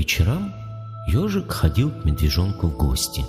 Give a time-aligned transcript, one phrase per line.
[0.00, 0.54] Вечерам
[1.08, 3.26] ежик ходил к медвежонку в гости.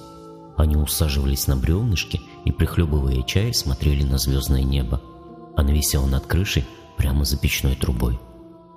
[0.55, 5.01] Они усаживались на бревнышке и, прихлебывая чай, смотрели на звездное небо.
[5.57, 6.65] Оно висело над крышей
[6.97, 8.21] прямо за печной трубой.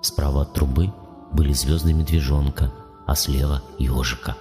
[0.03, 0.93] Справа от трубы
[1.31, 2.73] были звезды медвежонка,
[3.07, 4.37] а слева— ежика.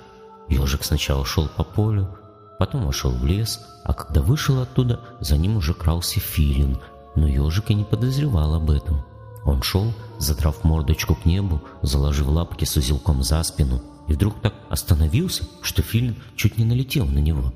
[0.50, 2.10] Ежик сначала шел по полю,
[2.58, 6.80] потом вошел в лес, а когда вышел оттуда, за ним уже крался филин,
[7.16, 9.04] но ежик и не подозревал об этом.
[9.46, 14.54] Он шел, задрав мордочку к небу, заложив лапки с узелком за спину, и вдруг так
[14.70, 17.54] остановился, что филин чуть не налетел на него.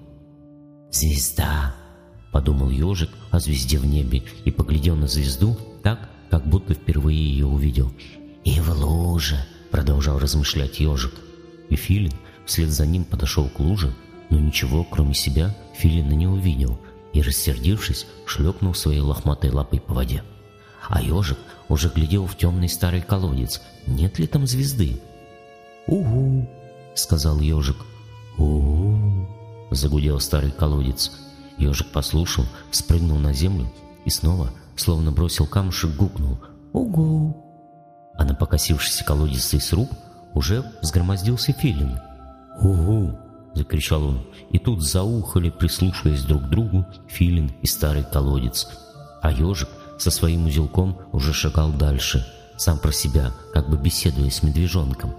[0.91, 1.75] «Звезда!»—
[2.31, 7.45] подумал ежик о звезде в небе и поглядел на звезду так, как будто впервые ее
[7.45, 7.91] увидел.
[8.43, 11.13] «И в луже!»— продолжал размышлять ежик.
[11.69, 12.13] И филин
[12.45, 13.93] вслед за ним подошел к луже,
[14.29, 16.79] но ничего, кроме себя, филина не увидел
[17.13, 20.23] и, рассердившись, шлепнул своей лохматой лапой по воде.
[20.89, 25.01] А ежик уже глядел в темный старый колодец, нет ли там звезды.
[25.87, 26.47] «Угу!»—
[26.95, 27.77] сказал ежик.
[28.37, 29.27] «Угу!»—
[29.71, 31.11] загудел старый колодец.
[31.57, 33.71] Ежик послушал, спрыгнул на землю
[34.05, 36.37] и снова, словно бросил камушек, гукнул
[36.73, 37.43] «Угу!».
[38.15, 39.89] А на покосившийся колодецный сруб
[40.33, 41.99] уже взгромоздился филин.
[42.59, 43.17] «Угу!»—
[43.53, 48.67] закричал он, и тут заухали, прислушиваясь друг к другу, филин и старый колодец.
[49.21, 52.25] А ежик со своим узелком уже шагал дальше,
[52.57, 55.15] сам про себя, как бы беседуя с медвежонком.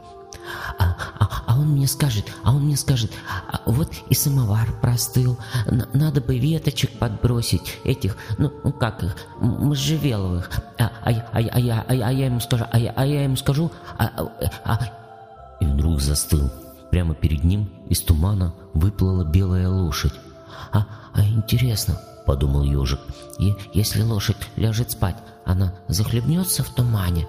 [0.78, 3.11] А, а, а он мне скажет, а он мне скажет,
[3.50, 9.17] а вот и самовар простыл, Н надо бы веточек подбросить, этих, ну, ну как их,
[9.41, 13.37] можжевеловых, а, а, а, а, я, а, а я ему скажу, а а я ему
[13.37, 14.99] скажу, а, а, а...
[15.61, 16.50] И вдруг застыл.
[16.91, 20.15] Прямо перед ним из тумана выплыла белая лошадь.
[20.72, 23.00] А, а интересно, подумал ежик.
[23.39, 25.16] И если лошадь ляжет спать,
[25.47, 27.27] она захлебнется в тумане.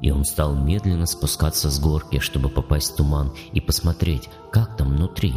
[0.00, 4.90] И он стал медленно спускаться с горки, чтобы попасть в туман и посмотреть, как там
[4.90, 5.34] внутри.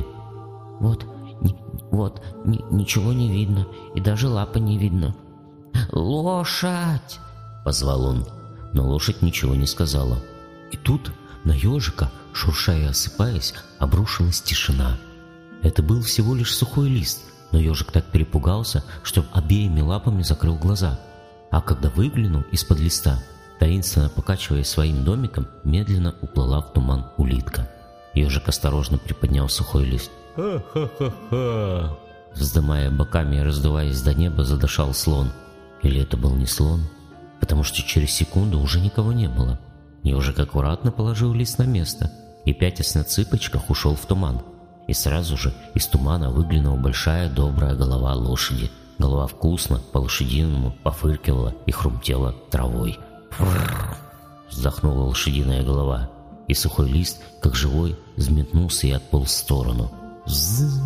[0.80, 1.04] Вот,
[1.42, 1.56] ни,
[1.90, 5.16] вот, ни, ничего не видно, и даже лапы не видно.
[5.92, 7.20] «Лошадь!»—
[7.66, 8.28] позвал он,
[8.74, 10.20] но лошадь ничего не сказала.
[10.72, 11.12] И тут
[11.44, 15.00] на ежика, шуршая и осыпаясь, обрушилась тишина.
[15.64, 17.22] Это был всего лишь сухой лист—
[17.56, 21.00] но ежик так перепугался, что обеими лапами закрыл глаза.
[21.52, 23.18] А когда выглянул из-под листа,
[23.62, 27.72] таинственно покачивая своим домиком, медленно уплыла в туман улитка.
[28.14, 30.12] Ежик осторожно приподнял сухой лист.
[30.36, 31.98] «Ха-ха-ха-ха!»
[32.34, 35.32] Вздымая боками и раздуваясь до неба, задышал слон.
[35.82, 36.82] Или это был не слон?
[37.40, 39.62] Потому что через секунду уже никого не было.
[40.04, 42.12] Ежик аккуратно положил лист на место
[42.44, 44.42] и, пятясь на цыпочках, ушел в туман.
[44.88, 48.72] И сразу же из тумана выглянула большая добрая голова лошади.
[48.98, 52.98] Голова вкусно, по-лошадиному, пофыркивала и хрумтела травой.
[53.32, 53.98] Фрррр!
[54.50, 56.10] Вздохнула лошадиная голова,
[56.48, 59.92] и сухой лист, как живой, взметнулся и отполз в сторону.
[60.26, 60.80] Зззз!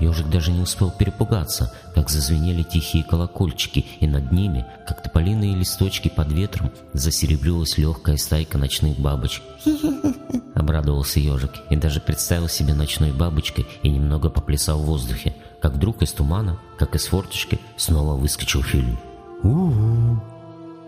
[0.00, 6.08] Ежик даже не успел перепугаться, как зазвенели тихие колокольчики, и над ними, как тополиные листочки
[6.08, 9.42] под ветром, засеребрилась легкая стайка ночных бабочек.
[10.54, 16.02] Обрадовался ежик и даже представил себе ночной бабочкой и немного поплясал в воздухе, как вдруг
[16.02, 18.98] из тумана, как из форточки, снова выскочил фильм.
[19.42, 20.20] «У-у!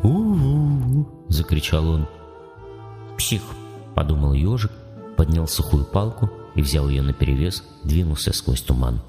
[0.03, 2.09] У-у!»— закричал он.
[3.19, 3.43] «Псих!»—
[3.95, 4.73] подумал ежик,
[5.17, 6.31] поднял сухую палку
[6.61, 9.01] и взял ее наперевес, двинулся сквозь туман.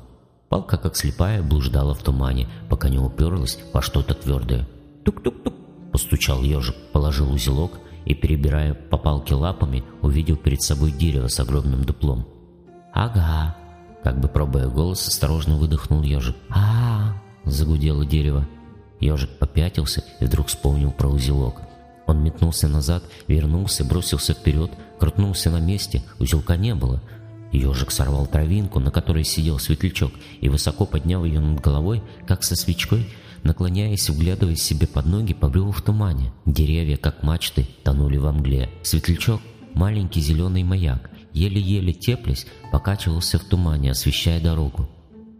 [0.47, 4.65] Палка, как слепая, блуждала в тумане, пока не уперлась во что-то твердое.
[5.03, 5.53] «Тук-тук-тук!»—
[5.91, 7.73] постучал ежик, положил узелок
[8.05, 12.25] и, перебирая по палке лапами, увидел перед собой дерево с огромным дуплом.
[12.93, 13.57] «Ага!»—
[14.03, 16.37] как бы пробуя голос, осторожно выдохнул ежик.
[16.49, 18.47] а загудело дерево.
[19.01, 21.61] Ежик попятился и вдруг вспомнил про узелок.
[22.07, 27.01] Он метнулся назад, вернулся, бросился вперед, крутнулся на месте, узелка не было—
[27.51, 32.55] Ежик сорвал травинку, на которой сидел светлячок, и высоко поднял ее над головой, как со
[32.55, 33.07] свечкой,
[33.43, 36.31] наклоняясь, углядываясь себе под ноги, побрел в тумане.
[36.45, 38.69] Деревья, как мачты, тонули во мгле.
[38.83, 39.41] Светлячок,
[39.73, 44.89] маленький зеленый маяк, еле-еле теплясь, покачивался в тумане, освещая дорогу.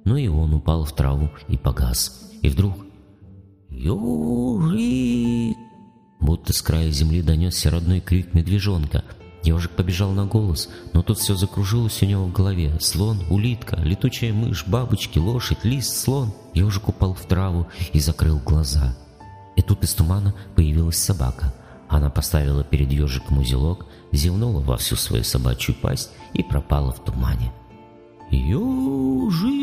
[0.04, 2.30] Ну и он упал в траву и погас.
[2.42, 2.86] И вдруг...
[3.70, 5.56] «Южик!»
[6.20, 9.06] Будто с края земли донесся родной крик медвежонка—
[9.44, 12.78] Ежик побежал на голос, но тут все закружилось у него в голове.
[12.80, 16.32] Слон, улитка, летучая мышь, бабочки, лошадь, лист, слон.
[16.54, 18.96] Ежик упал в траву и закрыл глаза.
[19.56, 21.54] И тут из тумана появилась собака.
[21.88, 27.52] Она поставила перед ежиком узелок, зевнула во всю свою собачью пасть и пропала в тумане.
[28.30, 29.62] «Ежик!»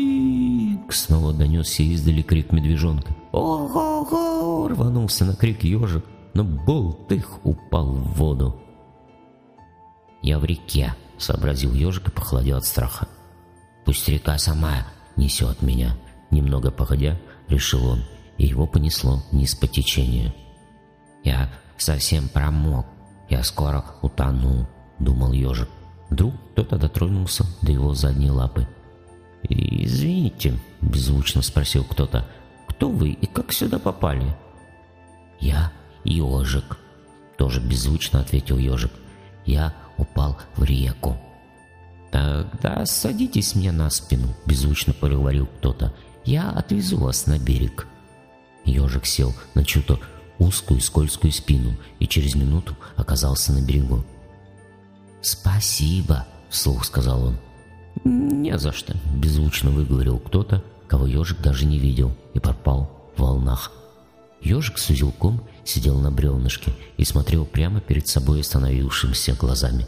[0.93, 3.15] снова донесся издали крик медвежонка.
[3.31, 8.59] «Ого-го!»— рванулся на крик ежик, но болтых упал в воду.
[10.21, 13.07] «Я в реке»,— сообразил ежик и похолодел от страха.
[13.85, 14.85] «Пусть река сама
[15.15, 15.95] несет меня»,—
[16.31, 17.17] немного погодя,
[17.47, 18.03] решил он,
[18.37, 20.33] и его понесло вниз по течению.
[21.23, 22.85] «Я совсем промок,
[23.29, 24.67] я скоро утону»,—
[24.99, 25.69] думал ежик.
[26.09, 28.67] Вдруг кто-то дотронулся до его задней лапы.
[29.43, 32.27] «Извините»,— беззвучно спросил кто-то,—
[32.67, 34.35] «кто вы и как сюда попали?»
[35.39, 35.71] «Я
[36.03, 36.77] ежик»,—
[37.37, 38.91] тоже беззвучно ответил ежик.
[39.45, 41.17] «Я упал в реку».
[42.11, 45.93] «Тогда садитесь мне на спину»,— беззвучно проговорил кто-то.
[46.25, 47.87] «Я отвезу вас на берег».
[48.65, 49.99] Ежик сел на чью-то
[50.39, 54.03] узкую скользкую спину и через минуту оказался на берегу.
[55.21, 57.37] «Спасибо»,— вслух сказал он.
[58.03, 63.71] «Не за что»,— беззвучно выговорил кто-то, кого ежик даже не видел, и пропал в волнах.
[64.41, 69.87] Ежик с узелком сидел на бревнышке и смотрел прямо перед собой остановившимися глазами.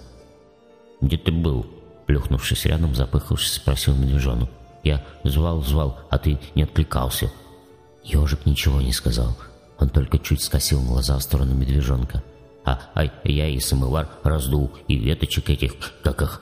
[0.99, 1.65] «Где ты был?»—
[2.05, 4.49] плюхнувшись рядом, запыхавшись, спросил медвежонок.
[4.83, 7.31] «Я звал-звал, а ты не откликался».
[8.03, 9.37] Ежик ничего не сказал,
[9.79, 12.23] он только чуть скосил глаза в сторону медвежонка.
[12.63, 15.73] «А, а я и самовар раздул, и веточек этих,
[16.03, 16.41] как их,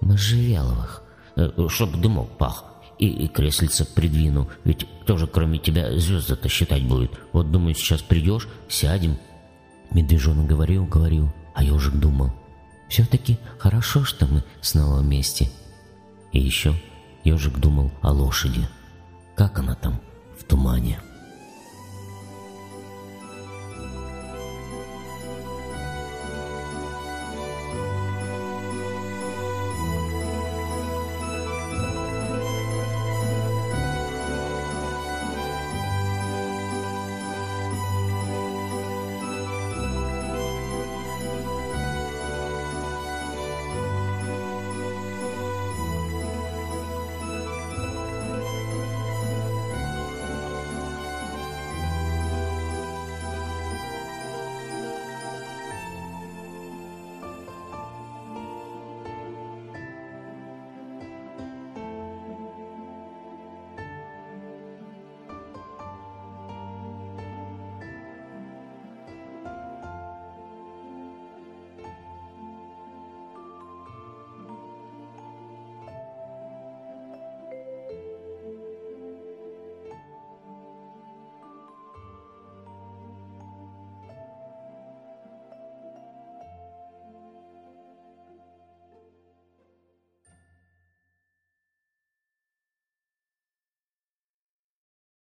[0.00, 1.02] можжевеловых,
[1.36, 2.64] э, чтоб дымок пах,
[3.02, 7.10] и, и креслица придвину, ведь кто же кроме тебя звезды-то считать будет?
[7.32, 9.18] Вот, думаю, сейчас придешь, сядем».
[9.90, 12.32] Медвежонок говорил, говорил, а ежик думал,
[12.88, 15.50] «Все-таки хорошо, что мы снова вместе».
[16.30, 16.74] И еще
[17.24, 18.68] ежик думал о лошади.
[19.34, 20.00] Как она там
[20.38, 21.00] в тумане?